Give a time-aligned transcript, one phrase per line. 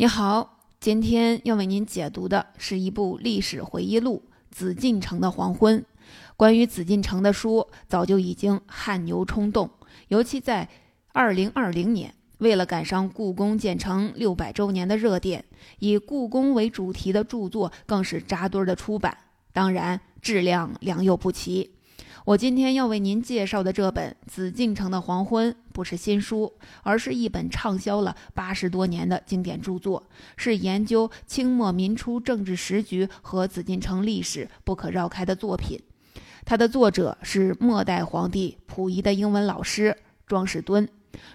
[0.00, 5.80] 你好，今天要为您解读的是一部历史回忆录《紫禁城的黄昏》。
[6.36, 9.68] 关于紫禁城的书早就已经汗牛充栋，
[10.06, 10.68] 尤其在
[11.12, 15.44] 二零二零年，为了赶上故宫建成六百周年的热点，
[15.80, 19.18] 以故宫为主题的著作更是扎堆的出版，
[19.52, 21.72] 当然质量良莠不齐。
[22.28, 26.52] 我今天要为您介绍的这本《紫禁城的黄昏》不是新书，
[26.82, 30.06] 而是一本畅销了八十多年的经典著作，
[30.36, 35.80] 是研究清末民初政治时局和紫禁城历史不可绕开的作品。
[36.44, 40.86] 它的作者是末代皇帝溥仪的英文老师庄士敦。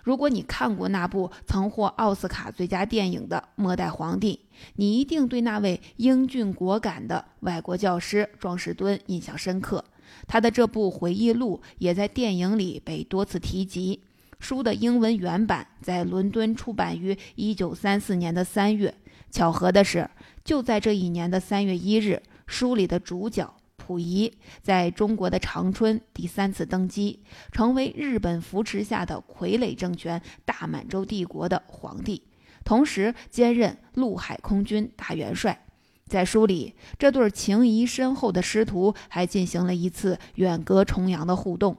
[0.04, 4.42] 如果你看过那部曾获奥斯卡最佳电影的《末代皇帝》，
[4.76, 9.84] 你一定对那位英俊果敢的外国教师庄士敦印象深刻。
[10.28, 14.02] 他的这部回忆录也在电影里被多次提及。
[14.40, 18.94] 书的英文原版在伦敦出版于1934年的三月。
[19.32, 20.10] 巧合的是，
[20.44, 27.20] 就在这一年的三月一日，书里的主角溥仪在中国的长春第三次登基，
[27.52, 32.22] 成为日本扶持下的傀儡政权大满洲帝国的皇帝，
[32.64, 35.66] 同时兼任陆海空军大元帅。
[36.08, 41.78] 在书里，这对情谊深厚的师徒还进行了一次远隔重洋的互动。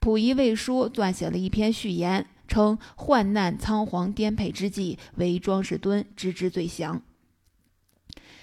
[0.00, 7.00] 溥仪为书撰写了一篇序言，称患难仓皇颠沛之际，唯庄士敦知之最详。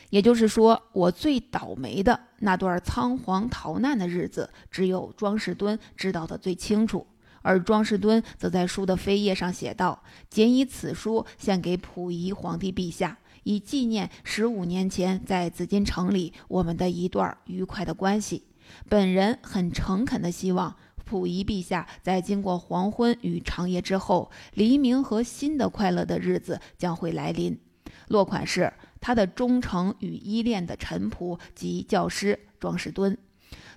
[0.09, 7.08] 也就是说，我最倒霉的那段仓皇逃难的日子，只有庄士敦知道的最清楚。
[7.44, 18.44] 而庄士敦则在书的扉页上写道：“谨以此书献给溥仪皇帝陛下。”以纪念十五年前在紫禁城里我们的一段愉快的关系。
[18.88, 20.75] 本人很诚恳地希望
[21.06, 27.59] 溥仪陛下在经过黄昏与长夜之后，黎明和新的快乐的日子将会来临。
[28.08, 33.17] 落款是他的忠诚与依恋的臣仆及教师庄士敦。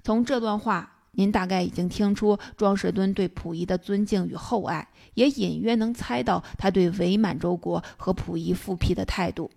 [0.02, 4.88] 从这段话，您大概已经听出庄士敦对溥仪的尊敬与厚爱。
[5.14, 9.48] 也隐约能猜到他对伪满洲国和溥仪复辟的态度。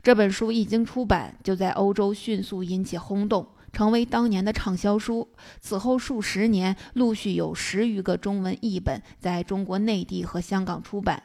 [0.00, 5.28] 这本书一经出版，就在欧洲迅速引起轰动，成为当年的畅销书。
[5.60, 11.24] 此后数十年，陆续有十余个中文译本在中国内地和香港出版，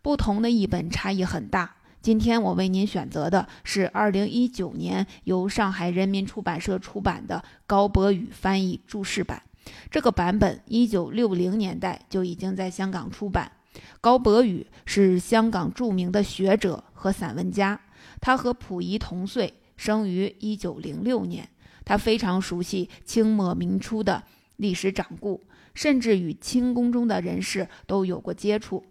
[0.00, 1.74] 不同的译本差异很大。
[2.04, 9.42] 今天我为您选择的是2019年由上海人民出版社出版的高博宇翻译注释版。
[9.90, 13.50] 这个版本一九六零年代就已经在香港出版。
[14.02, 17.80] 高博宇是香港著名的学者和散文家，
[18.20, 21.48] 他和溥仪同岁，生于一九零六年。
[21.86, 24.24] 他非常熟悉清末明初的
[24.56, 25.40] 历史掌故，
[25.72, 28.84] 甚至与清宫中的人士都有过接触，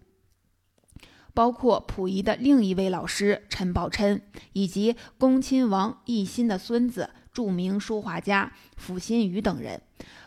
[1.33, 4.21] 包括溥仪的另一位老师陈宝琛，
[4.53, 9.81] 以及恭亲王奕欣的孙子、著名书画家傅心宇等人。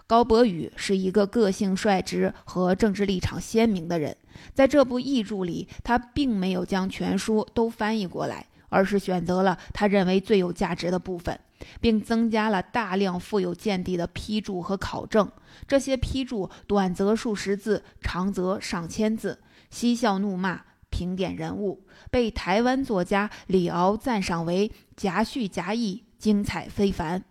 [0.09, 4.17] 高博宇是一个个性率直和政治立场鲜明的人，
[4.55, 11.41] 在这部译著里，他并没有将全书都翻译过来，而是选择了他认为最有价值的部分，
[11.81, 15.29] 并增加了大量富有见地的批注和考证。
[15.67, 19.41] 这些批注短则数十字，长则上千字，
[19.71, 20.63] 嬉笑怒骂，
[20.97, 27.23] 评点人物，被台湾作家李敖赞赏为夹叙夹议，精彩非凡。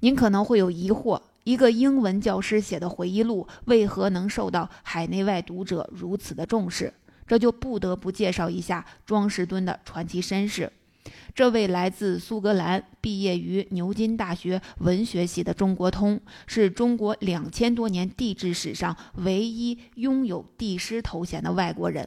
[0.00, 1.22] 您可能会有疑惑。
[1.44, 6.92] 一个英文教师写的回忆录，为何能受到海内外读者如此的重视？
[7.26, 10.70] 这就不得不介绍一下庄士敦的传奇身世。
[11.34, 22.06] 这位来自苏格兰、毕业于牛津大学文学系的中国通，是中国两千多年地质史上唯一拥有帝师头衔的外国人。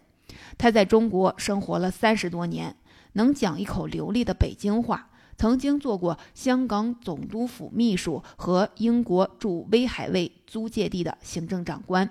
[0.57, 2.75] 他在中国生活了三十多年，
[3.13, 5.07] 能讲一口流利的北京话。
[5.37, 12.07] 曾经做过香港总督府秘书和英国驻威海卫租界地的行政长官，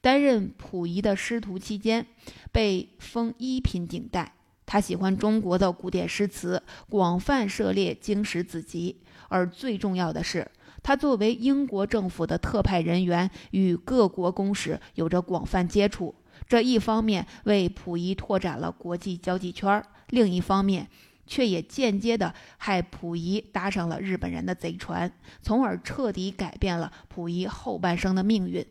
[0.00, 2.06] 担任溥仪的师徒期间，
[2.50, 4.32] 被封一品顶戴。
[4.64, 8.96] 他喜欢中国的古典诗词，广泛涉猎经史子集，
[9.28, 10.50] 而最重要的是，
[10.82, 16.14] 他作为英国政府的特派人员，与各国公使有着广泛接触。
[16.50, 20.88] 这一方面为溥仪拓展了国际交际圈，另一方面。
[21.26, 25.08] 却也间接的害溥仪搭上了日本人的贼船，
[25.40, 28.66] 从而彻底改变了溥仪后半生的命运。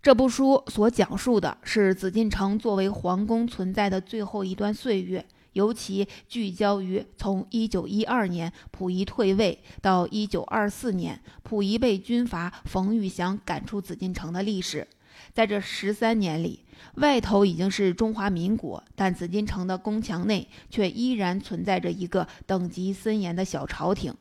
[0.00, 14.86] 这部书所讲述的是紫禁城作为皇宫存在的最后一段岁月，尤其聚焦于从1912年溥仪退位到1924年溥仪被军阀冯玉祥赶出紫禁城的历史。
[15.32, 16.64] 在这十三年里，
[16.94, 24.14] 外头已经是中华民国，但紫禁城的宫墙内却依然存在着一个等级森严的小朝廷。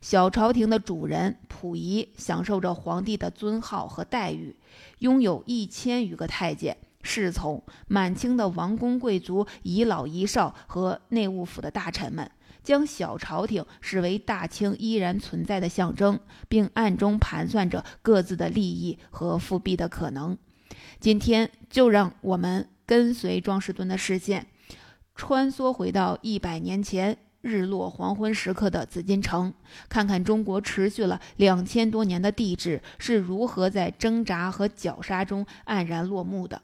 [0.00, 4.54] 小朝廷的主人溥仪享受着皇帝的尊号和待遇，
[4.98, 7.62] 拥有一千余个太监、侍从。
[7.88, 12.30] 满清的王公贵族、遗老遗少和内务府的大臣们，
[12.62, 16.18] 将小朝廷视为大清依然存在的象征，
[16.48, 20.36] 并暗中盘算着各自的利益和复辟的可能。
[20.98, 24.46] 今天，就让我们跟随庄士敦的视线，
[25.14, 27.18] 穿梭回到一百年前。
[27.42, 29.52] 日落黄昏时刻的紫禁城，
[29.88, 36.62] 看看中国持续了两千多年的帝制是如何在挣扎和绞杀中黯然落幕的。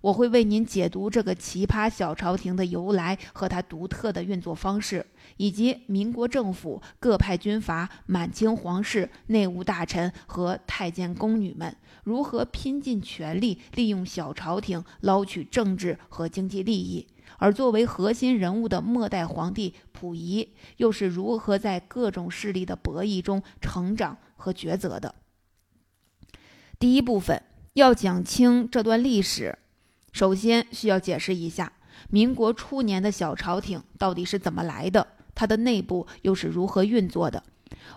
[0.00, 5.04] 我会为您解读这个奇葩小朝廷的由来和它独特的运作方式，
[5.36, 17.06] 以及民国政府各派军阀、满清皇室、内务大臣和太监宫女们如何拼尽全力利用小朝廷捞取政治和经济利益。
[17.38, 25.16] 而作为核心人物的末代皇帝溥仪，又是如何在各种势力的博弈中成长和抉择的？
[26.78, 27.42] 第一部分
[27.72, 29.58] 要讲清这段历史，
[30.16, 31.70] 首先需要解释一下
[32.08, 37.42] 民国初年的小朝廷到底是怎么来的，它的内部又是如何运作的。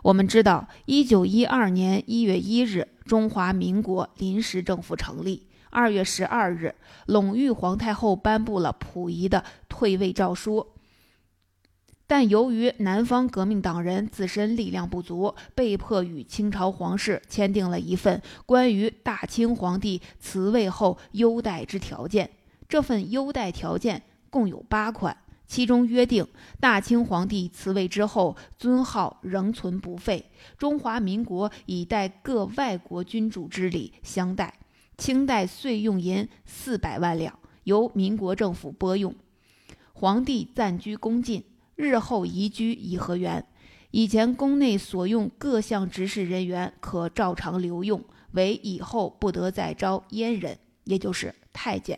[0.04, 5.48] 我们知道，一九一二年一月一日，中华民国临时政府成立。
[5.70, 6.76] 二月十二日，
[7.06, 10.68] 隆裕皇太后颁布了溥仪的退位诏书，
[12.10, 22.28] 但由于南方革命党人自身力量不足，被迫与清朝皇室签订了一份关于大清皇帝辞位后优待之条件。
[22.68, 24.02] 这份优待条件
[24.32, 25.16] 共有八款，
[25.46, 26.28] 其中约定
[26.60, 30.26] 大清皇帝辞位之后，尊号仍存不废，
[30.58, 34.56] 中华民国以待各外国君主之礼相待。
[34.98, 39.14] 清代岁用银四百万两，由民国政府拨用。
[39.94, 41.44] 皇帝暂居宫禁，
[41.80, 43.46] 日后移居颐和园。
[43.92, 51.98] 以前宫内所用各项执事人员可照常留用，唯以后不得再招阉人，也就是太监。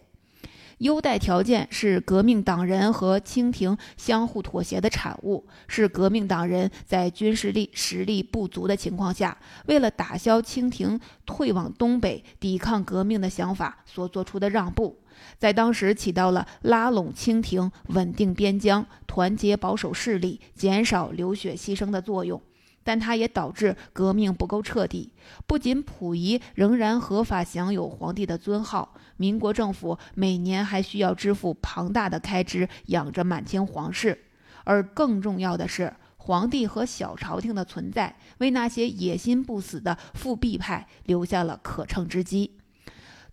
[0.78, 14.98] 优待条件是革命党人和清廷相互妥协的产物，是革命党人在军事力实力不足的情况下，为了打消清廷退往东北抵抗革命的想法所做出的让步，
[15.38, 22.42] 在当时起到了拉拢清廷、稳定边疆、团结保守势力、减少流血牺牲的作用。
[22.84, 25.14] 但它也导致革命不够彻底。
[25.46, 34.18] 不仅溥仪仍然合法享有皇帝的尊号，民国政府每年还需要支付庞大的开支养着满清皇室。
[34.64, 42.58] 而更重要的是，皇帝和小朝廷的存在，为那些野心不死的复辟派留下了可乘之机。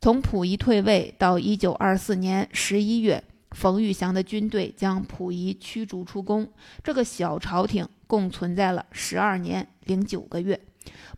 [0.01, 3.23] 从溥仪退位到一九二四年十一月。
[3.53, 6.47] 冯玉祥的军队将溥仪驱逐出宫，
[6.85, 10.61] 这个小朝廷共存在了十二年零九个月。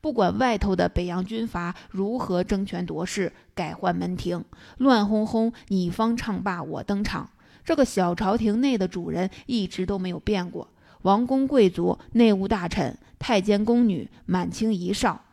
[0.00, 4.44] 不管外头的北洋军阀如何争权夺势、改换门庭、
[4.78, 7.28] 乱哄哄，你方唱罢我登场，
[7.64, 10.68] 这个小朝廷内的主人一直都没有变过。
[11.02, 15.24] 王公贵族、内务大臣、太监宫女、满清遗少，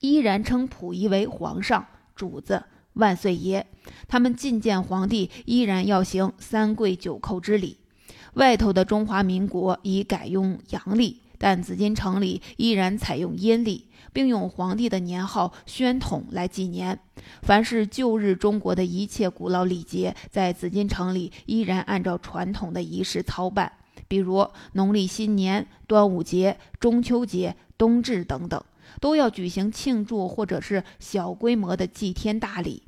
[0.00, 1.86] 依然称溥仪为皇上、
[2.18, 2.64] 主子。
[2.94, 3.64] 万岁爷，
[4.08, 7.78] 他们觐见皇帝依然要行三跪九叩之礼。
[8.34, 16.98] 外头的中华民国已改用阳历，但紫禁城里依然采用阴历，并用皇帝的年号宣统来纪年。
[17.42, 23.70] 凡是旧日中国的一切古老礼节，在紫禁城里依然按照传统的仪式操办，
[24.08, 28.60] 比如农历新年、端午节、中秋节、冬至等等，
[29.00, 32.82] 都要举行庆祝或者是小规模的祭天大礼。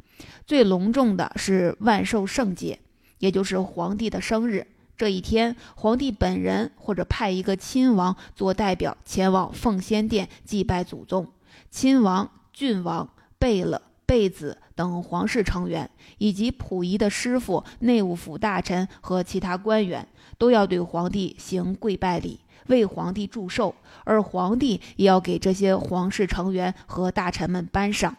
[0.46, 2.78] 最隆重的是万寿圣节，
[3.18, 4.66] 也就是皇帝的生日。
[4.96, 11.28] 这一天，皇帝本人或者派一个亲王做代表前往奉先殿祭拜祖宗。
[11.70, 15.88] 亲王、郡王、贝勒、贝子等皇室成员，
[16.18, 22.40] 以及溥仪的师傅、内务府大臣和其他官员，都要对皇帝行跪拜礼，
[22.70, 23.74] 为皇帝祝寿。
[24.04, 28.16] 而皇帝也要给这些皇室成员和大臣们颁赏。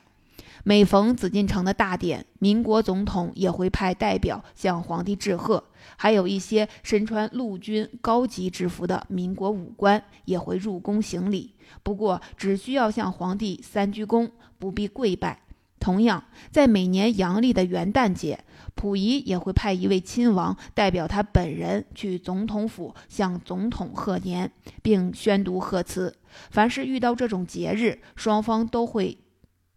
[0.63, 5.63] 每逢紫禁城的大典，民国总统也会派代表向皇帝致贺，
[5.97, 11.55] 还有一些身穿陆军高级制服的民国武官也会入宫行礼。
[11.81, 14.29] 不过，只需要向皇帝三鞠躬，
[14.59, 15.39] 不必跪拜。
[15.79, 18.43] 同样，在每年阳历的元旦节，
[18.75, 24.51] 溥仪也会派一位亲王代表他本人去总统府向总统贺年，
[24.81, 26.15] 并宣读贺词。
[26.49, 29.17] 凡是遇到这种节日，双方都会。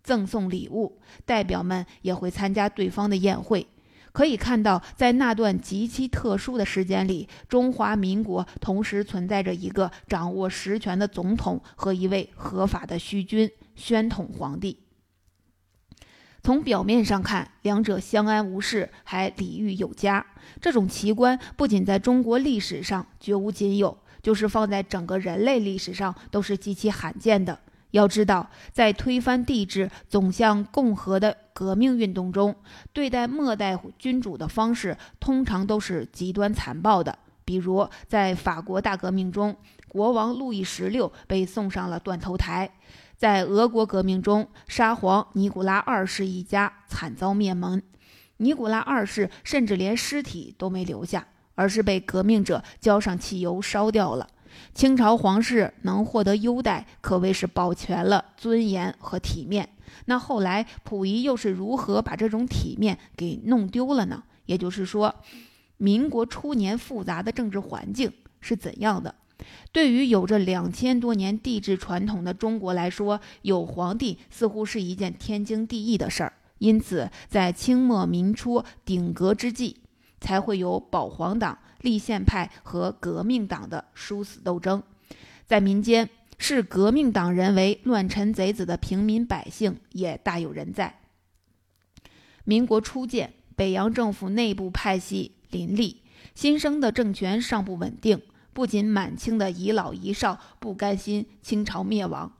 [0.02, 3.66] 赠送礼物，代表们也会参加对方的宴会。
[4.12, 14.83] 可以看到，在那段极其特殊的时间里，中华民国同时存在着一个掌握实权的总统和一位合法的虚君——宣统皇帝。
[16.44, 20.24] 从表面上看，两者相安无事，还礼遇有加。
[20.60, 27.58] 这种奇观不仅在中国历史上绝无仅有，就是放在整个人类历史上都是极其罕见的。
[27.92, 32.54] 要知道，在推翻帝制、走向共和的革命运动中，
[32.92, 37.18] 对待末代君主的方式通常都是极端残暴的。
[37.46, 39.56] 比如，在法国大革命中，
[39.88, 42.68] 国王路易十六被送上了断头台；
[43.16, 47.82] 在俄国革命中，沙皇尼古拉二世一家惨遭灭门。
[48.38, 54.28] 尼古拉二世甚至连尸体都没留下，而是被革命者浇上汽油烧掉了。
[54.74, 59.68] 清朝皇室能获得优待，可谓是保全了尊严和体面。
[60.06, 64.24] 那后来溥仪又是如何把这种体面给弄丢了呢？
[64.46, 65.14] 也就是说，
[65.76, 69.14] 民国初年复杂的政治环境是怎样的？
[69.72, 76.32] 对于有着两千多年帝制传统的中国来说，有皇帝似乎是一件天经地义的事儿。
[76.58, 79.76] 因此，在清末民初鼎革之际，
[80.20, 81.58] 才会有保皇党。
[81.80, 84.82] 立宪派和革命党的殊死斗争，
[85.44, 91.00] 在民间视革命党人为乱臣贼子的平民百姓也大有人在。
[92.44, 96.00] 民国初建，北洋政府内部派系林立，
[96.34, 98.22] 新生的政权尚不稳定，
[98.54, 102.32] 不仅满清的遗老遗少不甘心清朝灭亡。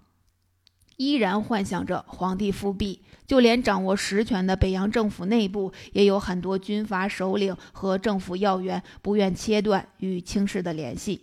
[0.96, 11.22] 依然幻想着皇帝复辟，就连掌握实权的北洋政府内部，也有很多军阀首领和政府要员不愿切断与清室的联系，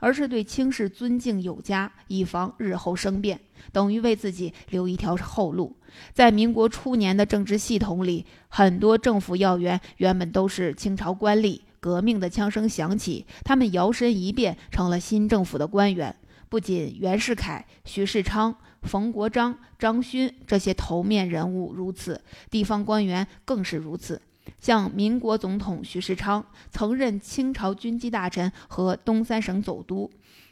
[0.00, 3.40] 而是对清室尊敬有加，以防日后生变，
[3.72, 5.74] 等于为自己留一条后路。
[6.12, 16.16] 在民国初年的政治系统里，很多政府要员原本都是清朝官吏，革命的枪声响起，他们摇身一变成了新政府的官员。
[16.48, 18.56] 不仅袁世凯、徐世昌。
[18.82, 24.20] 冯国璋、张勋这些头面人物如此，地方官员更是如此。
[24.60, 30.10] 像民国总统徐世昌曾任清朝军机大臣和东三省总督，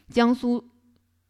[0.09, 0.63] 江苏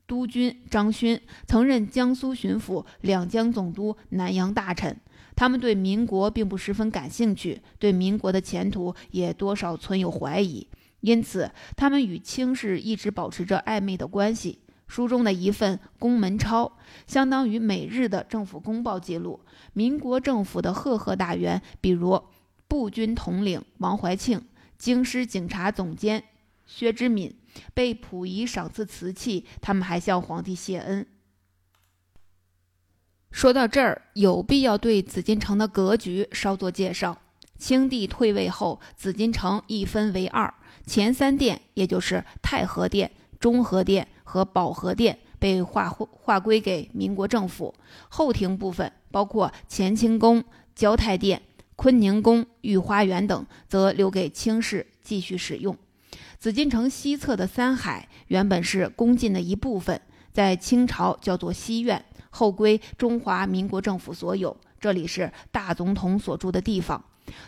[0.06, 4.96] 督军张勋曾任江苏巡抚、两江总督、南洋大臣。
[5.36, 10.68] 他们对民国并不十分感兴趣，对民国的前途也多少存有怀疑，
[11.02, 14.60] 因此他们与清室一直保持着暧昧的关系。
[14.88, 16.78] 书中的一份公文抄，
[17.08, 19.40] 相当于每日的政府公报记录。
[19.74, 22.22] 民国政府的赫赫大员，比如
[22.68, 24.46] 步军统领王怀庆、
[24.78, 26.24] 京师警察总监
[26.68, 27.36] 薛之敏，
[27.74, 31.06] 被溥仪赏赐瓷器，他们还向皇帝谢恩。
[33.36, 37.18] 说到这儿，有必要对紫禁城的格局稍作介绍。
[37.60, 40.54] 清帝退位后，紫禁城一分为二，
[40.88, 44.08] 前三殿，也就是太和殿、中和殿。
[44.24, 47.76] 和保和殿被划划归给民国政府，
[48.08, 51.42] 后庭部分包括乾清宫、交泰殿、
[51.76, 55.78] 坤宁宫、御花园等，则留给清室继续使用。
[56.40, 60.02] 紫禁城西侧的三海原本是宫禁的一部分，
[60.32, 62.04] 在清朝叫做西苑，
[62.36, 64.56] 后归中华民国政府所有。
[64.78, 67.02] 这里是大总统所住的地方，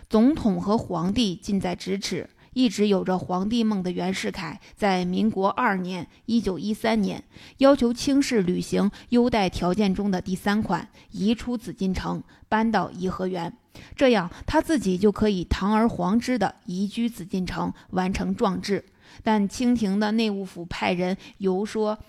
[0.09, 2.29] 总统和皇帝近在咫尺。
[2.53, 7.23] 一直有着皇帝梦的袁世凯，在民国二年（一九一三年）
[7.59, 13.55] 要求清室履行优待条件中的第三款，移出紫禁城，搬到颐和园，
[13.95, 18.83] 这样他自己就可以堂而皇之的移居紫禁城，完成壮志。
[19.21, 21.99] 但清廷的内务府派人游说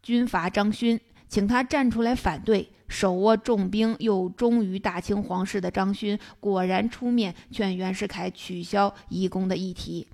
[0.00, 2.68] 军阀张勋，请他站出来反对。
[2.88, 10.08] 手握重兵又忠于大清皇室的张勋，果然出面劝袁世凯取消移宫的议题。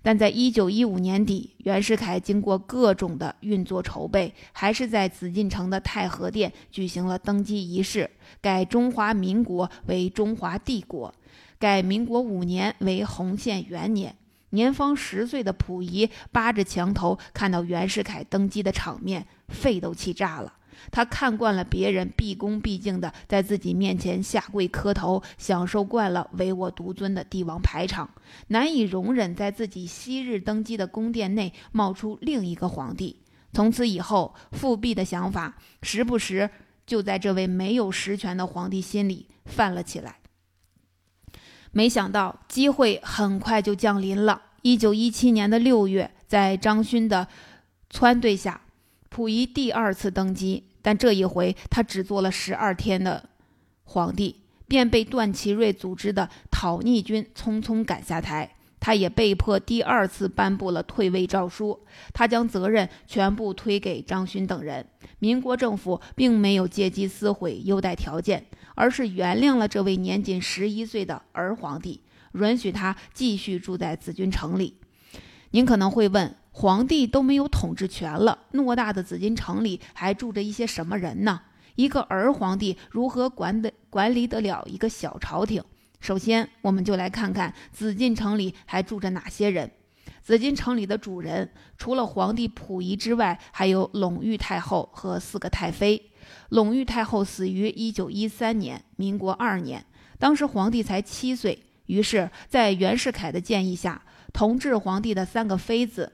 [0.00, 11.14] 但在一九一五年底，袁世凯经过各种的运作筹备，还是在紫禁城的太和殿举行了登基仪式，改中华民国为中华帝国，
[11.58, 14.16] 改民国五年为洪宪元年。
[14.50, 20.54] 年方十岁的溥仪扒着墙头看到袁世凯登基的场面，肺都气炸了。
[20.90, 28.10] 他看惯了别人毕恭毕敬的在自己面前下跪磕头，享受惯了唯我独尊的帝王排场，
[28.48, 33.22] 难以容忍在自己昔日登基的宫殿内冒出另一个皇帝。
[33.52, 36.50] 从此以后，复辟的想法时不时
[36.84, 40.16] 就在这位没有实权的皇帝心里泛了起来。
[41.70, 44.42] 没想到机会很快就降临了。
[44.62, 47.28] 一九一七年的六月，在张勋的
[47.92, 48.60] 撺掇下。
[49.14, 53.28] 溥仪第二次登基，但这一回他只做了十二天的
[53.84, 58.56] 皇帝，便被段祺瑞组织的讨逆军匆匆赶下台。
[58.80, 61.78] 他也被迫第二次颁布了退位诏书，
[62.12, 64.84] 他将责任全部推给张勋等人。
[65.20, 68.44] 民国政府并没有借机撕毁优待条件，
[68.74, 72.00] 而是原谅了这位年仅十一岁的儿皇帝，
[72.32, 74.74] 允许他继续住在紫禁城里。
[75.52, 81.40] 您可能会问，皇帝都没有统治权了，偌大的紫禁城里还住着一些什么人呢？
[81.74, 85.60] 一个儿皇帝如何管得管理得了一个小朝廷？
[85.98, 89.68] 首先，我们就来看看紫禁城里还住着哪些人。
[90.22, 96.00] 紫禁城里的主人，除了皇帝溥仪之外，还有隆裕太后和四个太妃。
[96.50, 99.84] 隆裕太后死于一九一三年，民国二年，
[100.20, 101.64] 当时皇帝才七岁。
[101.86, 104.00] 于是，在袁世凯的建议下，
[104.32, 106.12] 同治皇帝的三个妃子。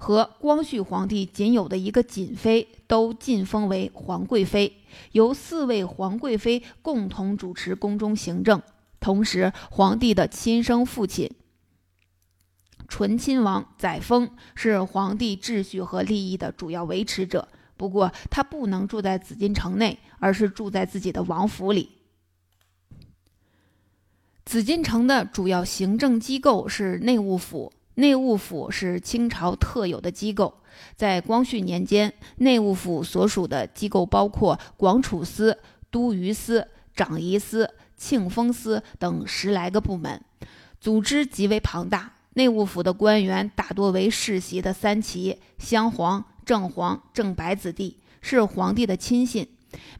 [0.00, 4.78] 和光绪皇帝仅有的一个瑾妃都晋封为皇贵妃，
[5.12, 8.62] 由四位皇贵妃共同主持宫中行政。
[8.98, 11.30] 同时，皇帝的亲生父亲
[12.88, 17.46] 醇亲王载沣是皇帝秩序和利益的主要维持者。
[17.76, 21.90] 不过，他不能住在紫禁城内，而是住在自己的王府里。
[24.46, 27.70] 紫禁城的主要行政机构是内务府。
[28.00, 30.54] 内务府是清朝特有的机构，
[30.96, 35.58] 在光绪年间，内务府所属的机构包括广储司、
[35.90, 36.66] 都虞司、
[36.96, 40.18] 长仪司、庆丰司等十来个部门，
[40.80, 42.14] 组织极为庞大。
[42.34, 49.46] 内务府的官员大多为世袭的三旗、镶黄、正黄、正白子弟，是皇帝的亲信。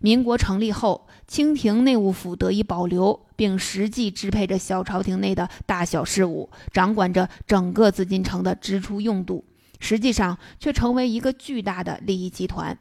[0.01, 9.45] 民国成立后，清廷内务府得以保留，并实际支配着小朝廷内的大小事务，掌管着整个紫禁城的支出用度，
[9.79, 12.77] 实际上却成为一个巨大的利益集团。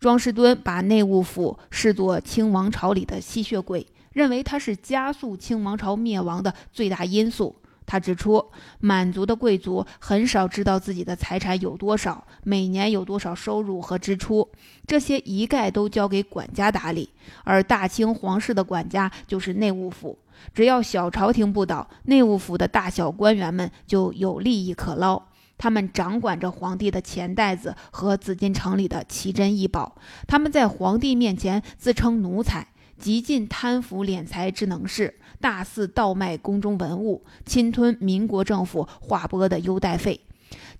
[0.00, 7.56] 庄士敦把内务府视作清王朝里的吸血鬼，认为它是加速清王朝灭亡的最大因素。
[7.86, 8.50] 他指出，
[8.80, 14.50] 满族的贵族很少知道自己的财产有多少，每年有多少收入和支出，
[14.86, 17.10] 这些一概都交给管家打理，
[17.44, 20.18] 而大清皇室的管家就是内务府。
[20.52, 25.22] 只要小朝廷不倒，内务府的大小官员们就有利益可捞。
[25.56, 32.66] 他们掌管着皇帝的钱袋子和紫禁城里的奇珍异宝，他们在皇帝面前自称奴才，
[32.98, 35.20] 极尽贪腐敛财之能事。
[35.44, 40.18] 大肆倒卖宫中文物，侵吞民国政府划拨的优待费，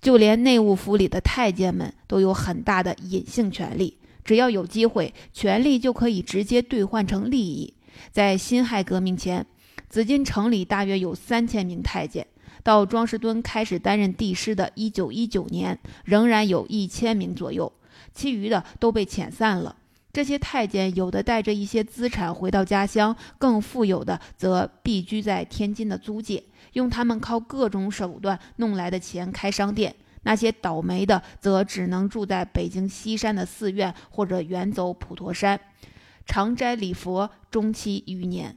[0.01, 3.99] 就连内务府里的太监们都有很大的隐性权利。
[4.23, 7.75] 只要有机会，权力就可以直接兑换成利益。
[8.11, 9.45] 在辛亥革命前，
[9.87, 12.25] 紫禁城里大约有三千名太监；
[12.63, 17.71] 到庄士敦开始担任帝师的一九一九年，仍然有一千名左右，
[18.15, 19.75] 其余的都被遣散了。
[20.15, 29.93] 这些太监有的带着一些资产回到家乡，更富有的则避居在天津的租界，用他们靠各种手段弄来的钱开商店。
[30.23, 35.59] 那些倒霉的则只能住在北京西山的寺院，或者远走普陀山，
[36.25, 38.55] 常斋礼佛，终期余年。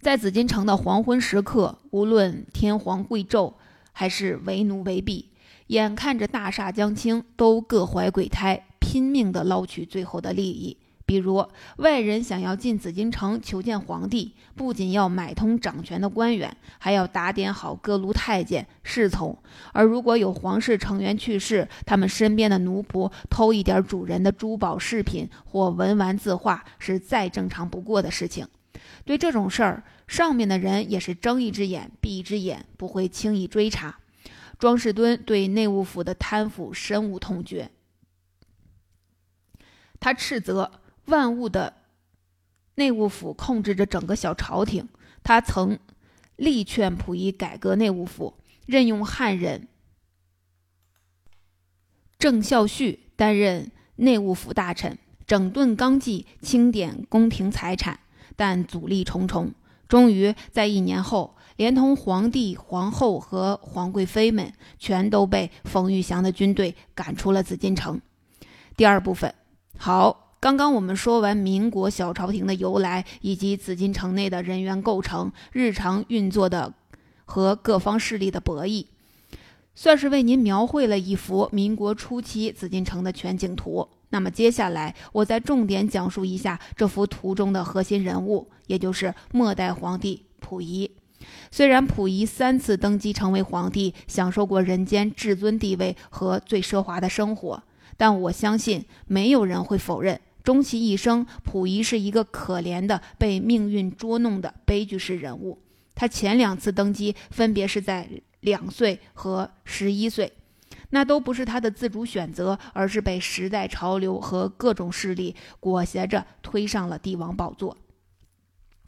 [0.00, 3.54] 在紫禁城的黄昏时刻，无论天皇贵胄，
[3.92, 5.30] 还是为奴为婢，
[5.68, 8.64] 眼看着大厦将倾，都各怀鬼胎。
[8.88, 10.74] 拼命地捞取最后的利益，
[11.04, 11.46] 比如
[11.76, 19.36] 外人想要进紫禁城求见皇帝，不仅要买通掌权的官员，还要打点好各路太监侍从；
[19.74, 28.48] 而如果有皇室成员去世，他们身边的奴仆偷一点主人的珠宝饰品或文玩字画，是再正常不过的事情。
[29.04, 33.98] 对这种事儿，上面的人也是睁一只眼闭一只眼，不会轻易追查。
[34.58, 37.70] 庄士敦对内务府的贪腐深恶痛绝。
[40.00, 40.70] 他斥责
[41.06, 41.74] 万物的
[42.76, 44.88] 内务府控制着整个小朝廷。
[45.24, 45.78] 他曾
[46.36, 48.34] 力劝溥仪改革内务府，
[48.66, 49.68] 任用汉人
[52.18, 57.98] 郑孝胥担任内务府大臣，整顿纲纪，清点宫廷财产，
[58.36, 59.52] 但阻力重重。
[59.88, 68.00] 终于在一年后，连同皇帝、皇后和皇贵妃们，全都被冯玉祥的军队赶出了紫禁城。
[68.76, 69.34] 第二部分。
[69.80, 76.74] 好，刚刚我们说完民国小朝廷的由来，以及紫禁城内的人员构成、日常运作的
[77.24, 78.86] 和各方势力的博弈，
[79.76, 83.88] 算是为您描绘了一幅民国初期紫禁城的全景图。
[84.10, 90.90] 那么接下来，我再重点讲述一下这幅图中的核心人物，也就是末代皇帝溥仪。
[91.52, 97.62] 虽然溥仪三次登基成为皇帝，享受过人间至尊地位和最奢华的生活。
[97.96, 105.62] 但我相信没有人会否认，终其一生，溥仪是一个可怜的被命运捉弄的悲剧式人物。
[105.94, 108.08] 他前两次登基分别是在
[108.40, 110.32] 两岁和十一岁，
[110.90, 117.76] 那都不是他的自主选择，而是被时代潮流和各种势力裹挟着推上了帝王宝座。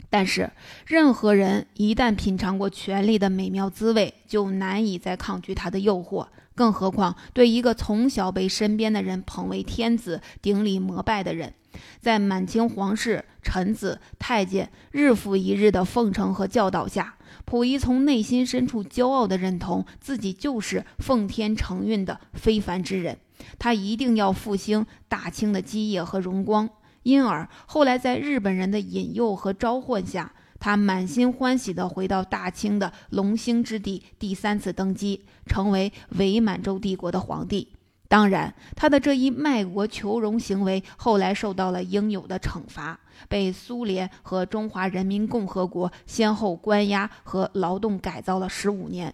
[0.09, 0.51] 但是，
[0.85, 6.27] 任何人一旦品尝过权力的美妙滋味，就难以再抗拒它的诱惑。
[6.61, 11.55] 更何况，对一个从小被身边的人捧为天子、顶礼膜拜的人，
[11.99, 17.15] 在满清皇室、臣子、太监日复一日的奉承和教导下，
[17.47, 23.17] 溥仪从内心深处骄傲地认同自己就是奉天承运的非凡之人。
[23.57, 26.69] 他一定要复兴大清的基业和荣光。
[27.01, 37.67] 因而，后来在日本人的引诱和召唤下，他满心欢喜地回到大清的龙兴之地，第三次登基，成为伪满洲帝国的皇帝。
[38.07, 49.13] 当然，他的这一卖国求荣行为后来受到了应有的惩罚，被苏联和中华人民共和国先后关押和劳动改造了十五年。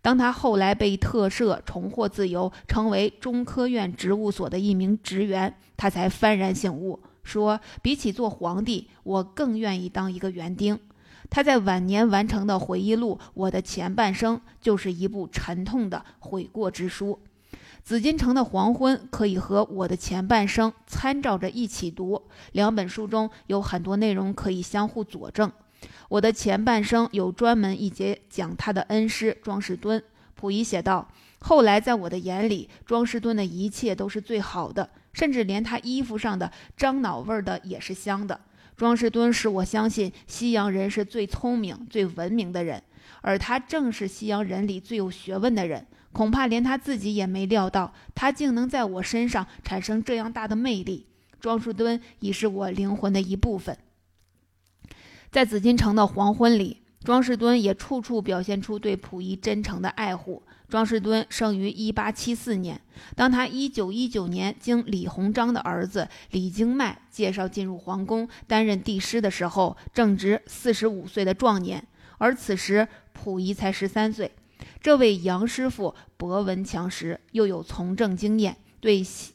[0.00, 6.98] 当他后来被特赦，重获自由，成为中科院植物所的一名职员，他才幡然醒悟。
[7.22, 10.78] 说，比起做皇帝，我更愿意当一个园丁。
[11.30, 17.18] 他在晚年完成的回忆录《我的前半生》就是一部沉痛的悔过之书。
[17.82, 25.50] 紫禁城的黄昏可以和我的前半生参照着一起读，两本书中有很多内容可以相互佐证。
[26.08, 30.00] 我的前半生有专门一节讲他的恩师庄士敦。
[30.36, 31.08] 溥仪写道
[31.40, 38.40] ：“后来在我的眼里，庄士敦的一切都是最好的。”甚至连他衣服上的樟脑味儿的也是香的。
[38.76, 42.82] 庄士敦使我相信西洋人是最聪明、最文明的人，
[43.20, 45.86] 而他正是西洋人里最有学问的人。
[46.12, 51.06] 恐怕连他自己也没料到，他竟能在我身上产生这样大的魅力。
[51.40, 53.78] 庄士敦已是我灵魂的一部分。
[55.30, 60.42] 在紫禁城的黄昏里，庄士敦也处处表现出对溥仪真诚的爱护。
[60.72, 62.80] 庄士敦生于一八七四年。
[63.14, 71.86] 当他一九一九年经李鸿章的儿子李经迈介绍进入皇宫担任帝师的时候，正值四十五岁的壮年。
[72.16, 74.32] 而此时溥仪才十三岁。
[74.80, 79.34] 这位杨师傅博闻强识，又有从政经验，对西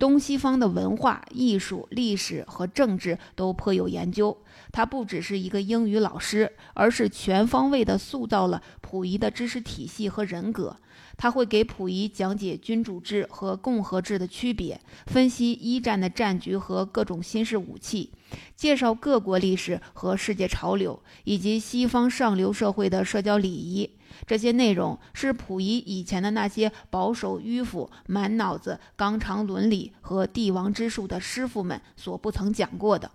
[0.00, 4.36] 东西方的文化、艺术、历史和政治都颇有研究。
[4.72, 10.76] 他不只是一个英语老师，而是全方位地塑造了溥仪的知识体系和人格。
[11.16, 18.10] 他会给溥仪讲解君主制和共和制的区别，分析一战的战局和各种新式武器，
[18.56, 23.90] 介绍各国历史和世界潮流，以及西方上流社会的社交礼仪。
[24.26, 33.10] 这些内容是溥仪以前的那些保守迂腐、满脑子纲常伦理和帝王之术的师傅们所不曾讲过的。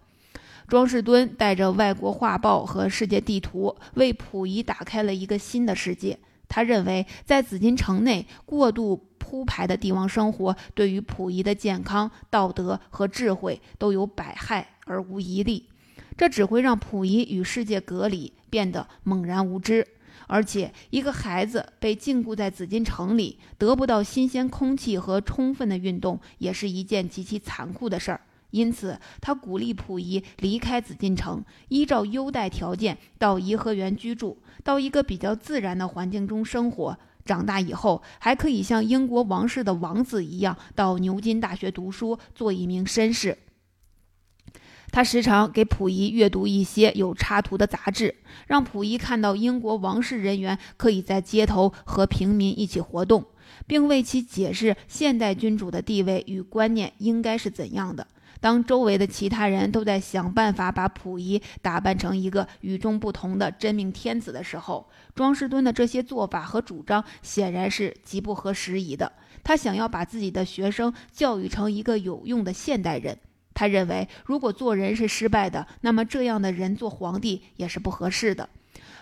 [0.67, 6.17] 庄士敦带着外国画报和世界地图，为溥仪打开了一个新的世界。
[6.47, 15.67] 他认为，在紫禁城内过度铺排的帝王生活，对于溥仪的健康、道德和智慧都有百害而无一利。
[16.17, 19.85] 这只会让溥仪与世界隔离，变得猛然无知。
[20.27, 28.21] 而且，一个孩子被禁锢在紫禁城里，得不到新鲜空气和充分的运动，也是一件极其残酷的事儿。
[28.55, 36.97] 因此，他鼓励溥仪离开紫禁城，依照优待条件到颐和园居住，到一个比较自然的环境中生活。
[37.25, 43.37] 长大以后，还可以像英国王室的王子一样，到牛津大学读书，做一名绅士。
[44.89, 48.15] 他时常给溥仪阅读一些有插图的杂志，
[48.47, 53.25] 让溥仪看到英国王室人员可以在街头和平民一起活动，
[53.67, 58.07] 并为其解释现代君主的地位与观念应该是怎样的。
[58.45, 69.11] 当周围的其他人都在想办法把溥仪打扮成一个与众不同的真命天子的时候，庄士敦的这些做法和主张显然是极不合时宜的。
[69.43, 73.17] 他想要把自己的学生教育成一个有用的现代人。
[73.55, 78.47] 他认为，如果做人是失败的，那么这样的人做皇帝也是不合适的。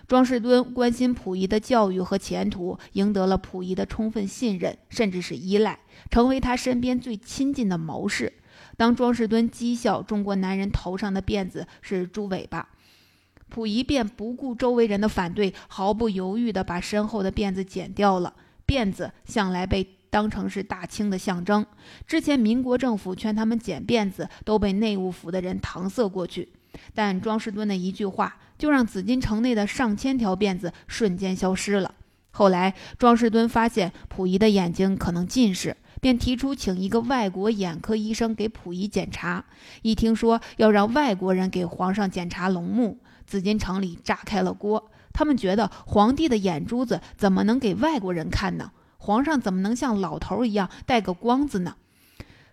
[0.07, 5.79] 庄士敦关心溥仪的教育和前途，赢得了溥仪的充分信任，甚至是依赖，
[6.09, 8.31] 成为他身边最亲近的谋士。
[8.77, 12.69] 当庄士敦讥笑中国男人头上的辫子是猪尾巴，
[13.49, 18.33] 溥仪便不顾周围人的反对，毫不犹豫地把身后的辫子剪掉了。
[18.65, 21.65] 辫子向来被当成是大清的象征，
[22.07, 26.49] 之前民国政府劝他们剪辫子，都被内务府的人搪塞过去。
[26.93, 31.93] 但庄士敦的一句话，就让紫禁城内的上千条辫子瞬间消失了。
[32.31, 35.77] 后来，庄士敦发现溥仪的眼睛可能近视。
[36.03, 39.45] 便提出请一个外国眼科医生给溥仪检查。
[39.83, 44.91] 一听说要让外国人给皇上检查龙目，紫禁城里炸开了锅。
[45.13, 48.71] 他们觉得皇帝的眼珠子怎么能给外国人看呢？
[48.97, 51.77] 皇上怎么能像老头一样带个光子呢？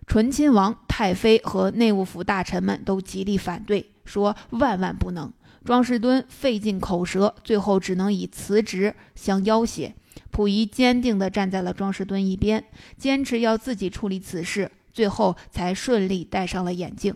[0.07, 5.29] 醇亲王、太妃和内务府大臣们都极力反对，说万万不能。
[5.65, 9.93] 庄士敦费尽口舌，最后只能以辞职相要挟。
[10.31, 12.63] 溥仪坚定地站在了庄士敦一边，
[12.97, 17.13] 坚持要自己处理此事，最后才顺利戴上了眼镜。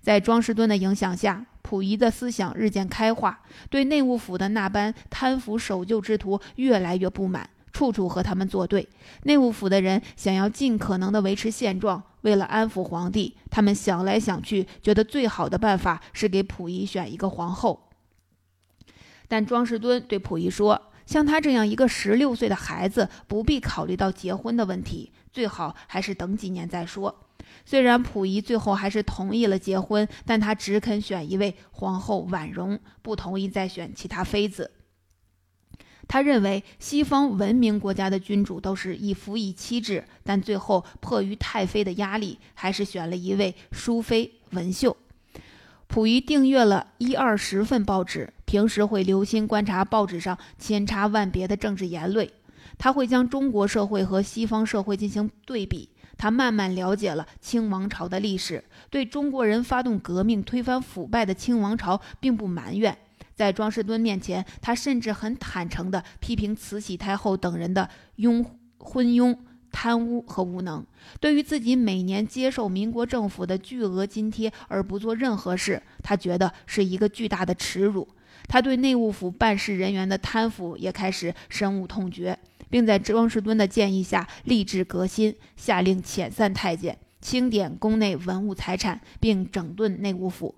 [0.00, 3.40] 在庄士敦的影响下，溥仪的思想日渐开化，
[3.70, 7.48] 对内务府的那般贪腐守旧之徒越来越不满。
[7.70, 8.88] 处处和他们作对，
[9.22, 12.02] 内务府的人想要尽可能的维持现状。
[12.22, 17.88] 为了安抚皇帝，他们想来想去，觉得最好的办法是给溥仪选一个皇后。
[19.28, 27.24] 但庄士敦对溥仪说：“像他这样一个十六岁的孩子，不必考虑到结婚的问题，最好还是等几年再说。”
[27.64, 34.70] 虽然溥仪最后还是同意了结婚，但他只肯选一位皇后婉容，不同意再选其他妃子。
[36.06, 44.94] 他认为西方文明国家的君主都是一夫一妻制，但最后迫于太妃的压力，还是选了一位淑妃文秀。
[45.88, 52.28] 溥仪订阅了一二十份报纸，平时会留心观察报纸上千差万别的政治言论。
[52.76, 55.88] 他会将中国社会和西方社会进行对比。
[56.18, 62.96] 他慢慢了解了清王朝的历史，对中国人发动革命推翻腐败的清王朝并不埋怨。
[63.34, 68.44] 在庄士敦面前，他甚至很坦诚地批评慈禧太后等人的庸
[68.78, 69.36] 昏庸、
[69.70, 70.84] 贪污和无能。
[71.20, 78.06] 对于自己每年接受民国政府的巨额津贴而不做任何事，他觉得是一个巨大的耻辱。
[78.46, 82.38] 他对内务府办事人员的贪腐也开始深恶痛绝，
[82.70, 90.54] 并在庄士敦的建议下立志革新，下令遣散太监，清点宫内文物财产，并整顿内务府。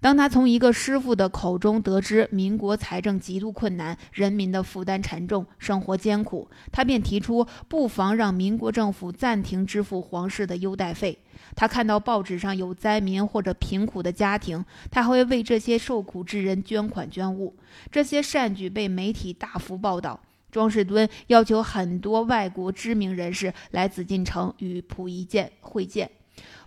[0.00, 11.18] 当他从一个师傅的口中得知民国财政极度困难，人民的负担沉重，生活艰苦，他便提出不妨让民国政府暂停支付皇室的优待费。
[11.56, 17.56] 他看到报纸上有灾民或者贫苦的家庭，他会为这些受苦之人捐款捐物。
[17.90, 20.20] 这些善举被媒体大幅报道。
[20.50, 26.10] 庄士敦要求很多外国知名人士来紫禁城与溥仪见会见，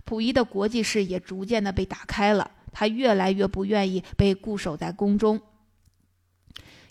[0.04, 2.50] 溥仪的国际视野逐渐的被打开了。
[2.72, 5.40] 他越来越不愿意被固守在宫中。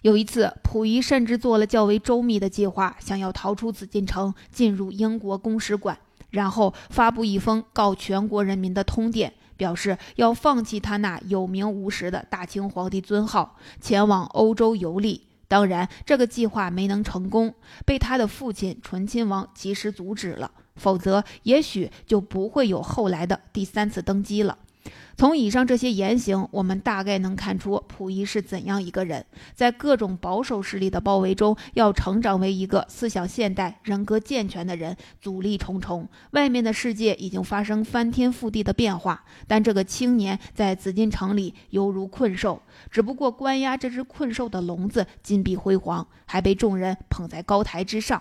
[0.03, 5.97] 有一次，溥仪甚至做了较为周密的计划，想要逃出紫禁城，进入英国公使馆，
[6.31, 15.27] 然后发布一封告全国人民的通电，表示要放弃他那有名无实的大清皇帝尊号，前往欧洲游历。
[15.47, 17.53] 当然，这个计划没能成功，
[17.85, 24.57] 被他的父亲醇亲王及时阻止了，否则也许就不会有后来的第三次登基了。
[25.17, 29.23] 从以上这些言行，我们大概能看出溥仪是怎样一个人。
[29.53, 36.07] 在各种保守势力的包围中，要成长为一个思想现代、人格健全的人，阻力重重。
[36.31, 48.19] 外面的世界已经发生翻天覆地的变化，但这个青年在紫禁城里犹如困兽，只不过关押这只困兽的笼子金碧辉煌，还被众人捧在高台之上。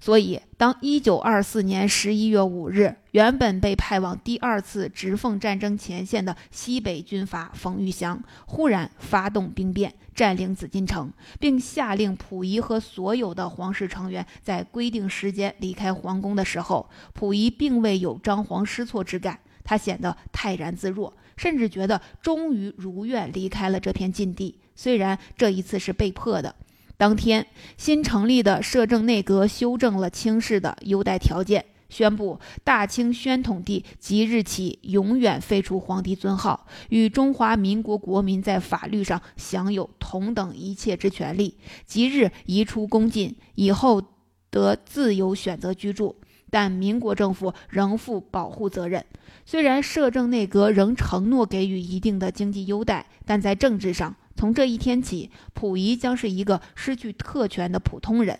[0.00, 26.54] 所以，当一九二四年十一月五日，原本被派往第二次直奉战争前线的西北军阀冯玉祥忽然发动兵变，占领紫禁城，并下令溥仪和所有的皇室成员在规定时间离开皇宫的时候，溥仪并未有张皇失措之感，他显得泰然自若，甚至觉得终于如愿离开了这片禁地，虽然这一次是被迫的。
[26.98, 41.56] 当天，新成立的摄政内阁修正了清室的优待条件，宣布大清宣统帝即日起永远废除皇帝尊号，与中华民国国民在法律上享有同等一切之权利，
[41.86, 44.02] 即日移出宫禁，以后
[44.50, 46.16] 得自由选择居住，
[46.50, 49.04] 但民国政府仍负保护责任。
[49.46, 54.16] 虽然摄政内阁仍承诺给予一定的经济优待，但在政治上。
[54.38, 58.38] 从这一天起，溥仪将是一个失去特权的普通人。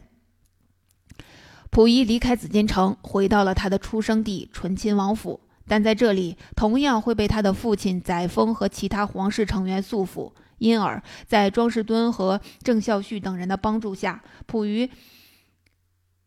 [1.73, 10.33] 溥仪离开紫禁城，回到了他的出生地醇亲王府，但在这里同样会被他的父亲载沣和其他皇室成员束缚。
[10.59, 14.89] 因而，在庄士敦和郑孝胥等人的帮助下，溥仪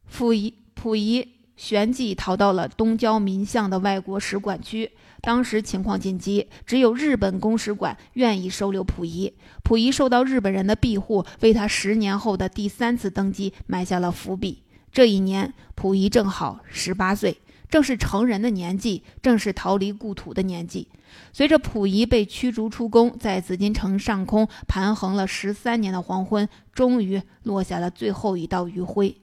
[0.05, 1.25] 溥仪溥仪
[1.61, 4.93] 旋即逃到了东郊民巷的外国使馆区。
[5.21, 9.31] 当时情况紧急，只有日本公使馆愿意收留溥仪。
[9.63, 14.63] 溥仪受到日本人的庇护，为他十年后的第三次登基埋下了伏笔。
[14.91, 17.37] 这一年，溥仪正好十八岁，
[17.69, 20.87] 正是成人的年纪，正是逃离故土的年纪。
[21.31, 29.20] 随着溥仪被驱逐出宫，在紫禁城上空盘横了十三年的黄昏，终于落下了最后一道余晖。